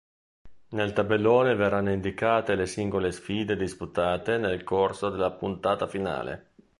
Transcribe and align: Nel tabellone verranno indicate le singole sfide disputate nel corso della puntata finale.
Nel 0.69 0.93
tabellone 0.93 1.53
verranno 1.53 1.91
indicate 1.91 2.55
le 2.55 2.65
singole 2.65 3.11
sfide 3.11 3.55
disputate 3.55 4.37
nel 4.39 4.63
corso 4.63 5.11
della 5.11 5.29
puntata 5.31 5.85
finale. 5.85 6.53